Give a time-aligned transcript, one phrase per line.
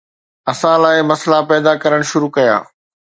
[0.51, 2.57] اسان لاءِ مسئلا پيدا ڪرڻ شروع ڪيا